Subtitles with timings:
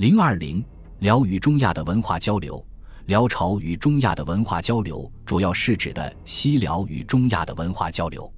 [0.00, 0.64] 零二零，
[1.00, 2.66] 辽与中亚的文化交流。
[3.04, 8.32] 辽朝与中亚的文化交流，主要是指的西辽与中亚的文化交流。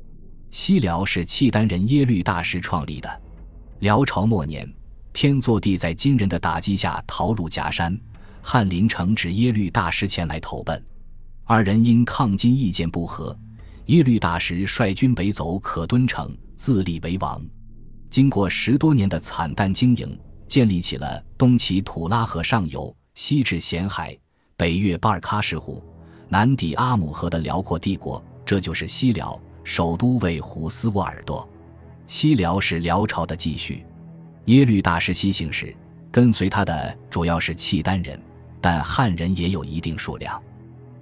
[0.50, 3.22] 西辽是契丹人耶律大石创立的。
[3.78, 4.68] 辽朝末年，
[5.12, 7.96] 天祚帝在金人的打击下逃入夹山，
[8.42, 10.84] 翰林承旨耶律大石前来投奔。
[11.44, 13.38] 二人因抗金意见不合，
[13.86, 17.40] 耶律大石率军北走可敦城，自立为王。
[18.10, 20.18] 经过十多年的惨淡经营，
[20.52, 24.14] 建立起了东起土拉河上游，西至咸海。
[24.54, 25.82] 北越巴尔喀什湖，
[26.28, 29.40] 南抵阿姆河的辽阔帝国，这就是西辽。
[29.64, 31.48] 首都为虎斯沃尔多。
[32.06, 33.86] 西辽是辽朝的继续。
[34.44, 35.74] 耶律大石西行时，
[36.10, 38.20] 跟随他的主要是契丹人，
[38.60, 40.38] 但汉人也有一定数量。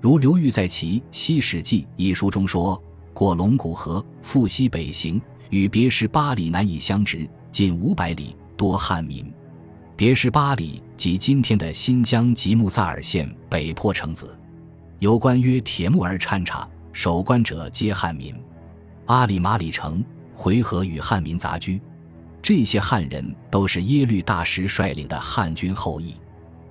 [0.01, 2.81] 如刘裕在其《西史记》一书中说
[3.13, 9.29] ：“过龙骨河，复西北行，与别时八里难以相值，近五百里，多汉民。”
[10.01, 14.35] 别什巴里即今天的新疆吉木萨尔县北坡城子，
[14.99, 18.35] 有关约铁木儿勘察，守关者皆汉民。
[19.05, 20.03] 阿里马里城
[20.33, 21.79] 回纥与汉民杂居，
[22.41, 26.15] 这些汉人都是耶律大石率领的汉军后裔。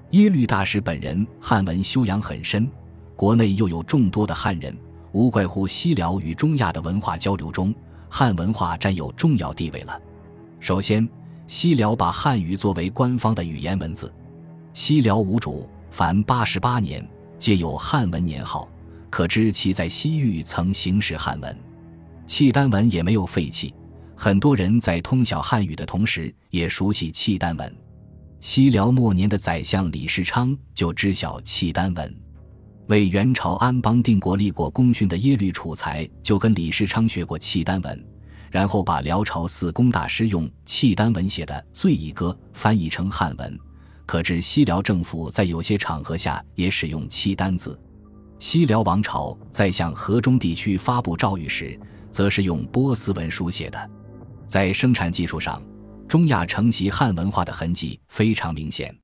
[0.10, 2.68] 耶律大石本人汉文修养很深，
[3.16, 4.76] 国内又有众多的汉人，
[5.12, 7.72] 无怪乎西辽与中亚的文化交流中，
[8.10, 10.02] 汉文化占有重要地位了。
[10.60, 11.08] 首先。
[11.50, 14.14] 西辽把汉语作为官方的语言文字，
[14.72, 17.04] 西辽五主凡八十八年
[17.40, 18.70] 皆有汉文年号，
[19.10, 21.60] 可知其在西域曾行使汉文。
[22.28, 23.74] 契丹文也没有废弃，
[24.16, 27.76] 很多人在通晓汉语的同时，也熟悉契丹文。
[28.40, 32.16] 西辽末年的宰相李世昌就知晓契丹文，
[32.90, 38.06] 为元朝安邦定国立过功勋的耶律楚材就跟李世昌学过契丹文。
[38.52, 43.60] 然后把辽朝四公大师用契丹文写的《醉意歌》翻译成汉文，
[44.06, 47.80] 可知西辽政府在有些场合下也使用契丹字。
[48.40, 51.80] 西辽王朝在向河中地区发布诏谕时，
[52.12, 53.90] 则是用波斯文书写的。
[54.48, 55.62] 在生产技术上，
[56.08, 58.96] 中亚承袭汉文化的痕迹非常明显。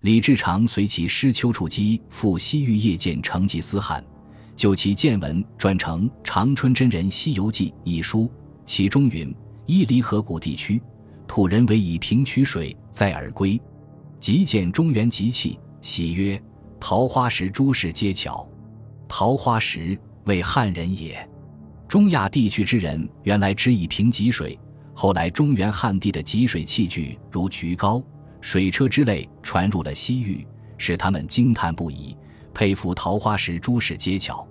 [0.00, 4.04] 李志长随其师丘处机赴西域谒见成吉思汗，
[4.56, 8.28] 就其见闻转成《长春真人西游记》一书。
[8.74, 9.30] 其中云：
[9.66, 10.80] 伊犁河谷地区，
[11.28, 13.60] 土人为以平取水，在而归。
[14.18, 16.42] 即见中原集气，喜曰
[16.80, 18.48] ：“桃花石诸事皆巧。”
[19.06, 21.28] 桃花石为汉人也。
[21.86, 24.58] 中亚地区之人原来只以平汲水，
[24.94, 28.02] 后来中原汉地的汲水器具如渠高、
[28.40, 30.46] 水车之类传入了西域，
[30.78, 32.16] 使他们惊叹不已，
[32.54, 34.48] 佩服桃花石诸事皆巧。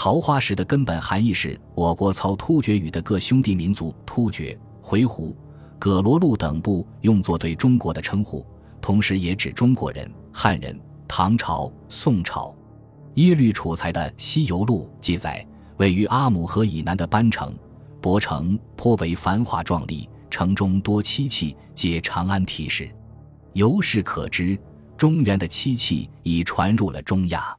[0.00, 5.34] 桃花石的根本含义是我国操突厥语的各兄弟民族突厥、回鹘、
[5.76, 8.46] 葛罗路等部用作对中国的称呼，
[8.80, 10.80] 同时也指中国人、汉人。
[11.08, 12.54] 唐朝、宋朝，
[13.14, 15.44] 耶律楚材的《西游录》记载，
[15.78, 17.52] 位于阿姆河以南的班城，
[18.00, 22.88] 博城颇为繁华壮丽，城中多漆器，皆长安题式。
[23.52, 24.56] 由是可知，
[24.96, 27.52] 中原的漆器已传入了中亚。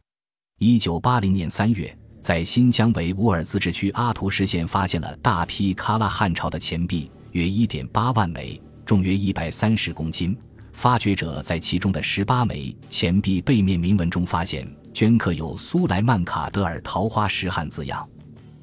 [0.59, 1.93] 一九八零年三月。
[2.21, 10.37] 在新疆维吾尔自治区阿图什县发现了大批喀拉汉朝的钱币，约一点八万枚，重约一百三十公斤。
[10.73, 18.07] 发掘者在其中的十八枚钱币背面铭文中发现镌刻有“苏莱曼卡德尔桃花石汉”字样，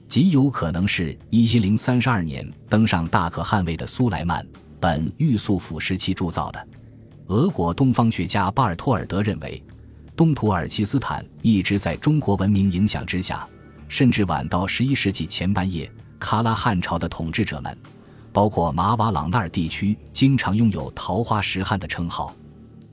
[0.06, 4.46] 极有可能是一零三十二年登上大可汗位的苏莱曼
[4.78, 6.68] 本玉素甫时期铸造的。
[7.28, 9.62] 俄国东方学家巴尔托尔德认为。
[10.16, 13.46] 东土尔其斯坦一直在中国文明影响之下，
[13.86, 17.76] 甚至晚到十一世纪前半叶，喀拉汉朝的统治者们，
[18.32, 22.34] 包括马瓦朗纳尔地区，经常拥有“桃花石汉”的称号。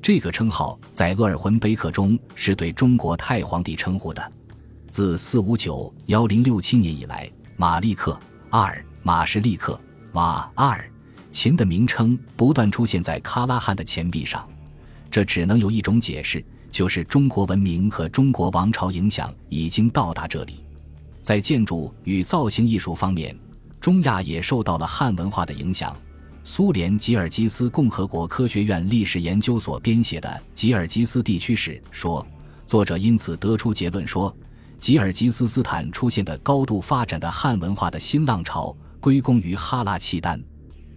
[0.01, 4.31] 这个称号在鄂尔浑碑刻中是对中国太皇帝称呼的。
[4.90, 8.19] 自四五九幺零六七年以来，马利克、
[8.50, 9.79] 阿尔、马什利克、
[10.11, 10.91] 瓦阿尔、
[11.31, 14.45] 秦的名称不断出现在喀拉汉的钱币上，
[15.09, 16.43] 这只能有一种解释。
[16.73, 20.55] 就是中国文明和中国王朝影响已经到达这里，
[21.22, 23.37] 在建筑与造型艺术方面，
[23.79, 25.96] 中亚也受到了汉文化的影响。
[26.43, 32.25] 苏联吉尔吉斯共和国科学院历史研究所编写的《吉尔吉斯地区史》说，
[32.66, 34.35] 作者因此得出结论说，
[34.79, 40.43] 吉尔吉斯斯坦出现的高度发展的汉文化的新浪潮归功于哈拉契丹。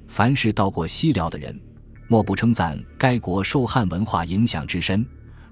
[0.08, 1.61] 凡是到过西辽的人，
[2.08, 5.06] 莫不称赞该国受汉文化影响之深。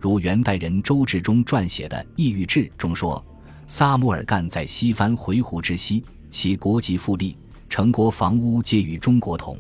[0.05, 3.25] 如元代人周志忠撰写的《异域志》中说
[3.67, 7.35] ：“撒木尔干在西番回鹘之西，其国籍富丽，
[7.71, 9.57] 城国房屋皆与中国同，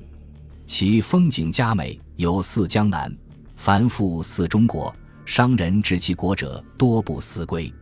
[0.66, 3.10] 其风景佳美，有似江南。
[3.56, 4.94] 凡复似中国，
[5.24, 7.72] 商人至其国者多不思归，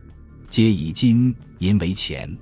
[0.49, 2.33] 皆以金银为钱。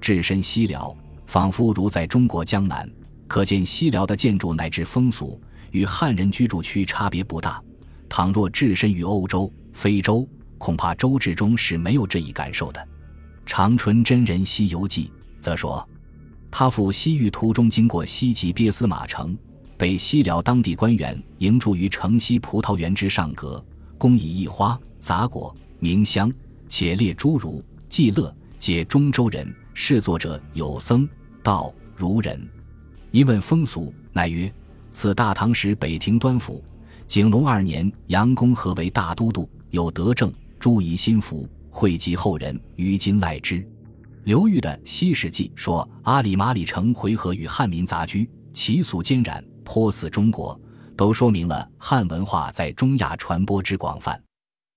[0.00, 0.96] 置身西辽，
[1.26, 2.88] 仿佛如在中国江南。
[3.26, 5.40] 可见西辽的建筑乃至风俗
[5.72, 7.60] 与汉人居住区差别不大。
[8.08, 12.88] 倘若置身于欧洲、非洲，恐怕周志中是没有这一感受的。
[13.44, 15.86] 长春真人西游记则说，
[16.50, 19.36] 他赴西域途中经过西吉别斯马城，
[19.76, 23.64] 被西辽当地官员迎住于城西葡萄园之上阁，
[23.98, 26.32] 供以异花、杂果、茗香，
[26.68, 29.54] 且列诸儒、祭乐，皆中州人。
[29.78, 31.06] 侍作者有僧、
[31.42, 32.48] 道、儒人。
[33.10, 34.50] 一问风俗，乃曰
[34.90, 36.64] ：“此大唐时北庭端府，
[37.08, 43.66] 景隆二年，杨公和为大都督，有德政，诸夷心服，惠及后人，于今赖之。”
[44.24, 50.58] 刘裕的《西史记》说：“阿里马里城回纥与汉民杂居，其俗兼染，颇似中国。”
[50.96, 54.20] 都说明了汉文化在中亚传播之广泛。